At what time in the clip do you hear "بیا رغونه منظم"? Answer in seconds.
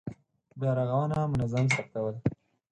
0.59-1.65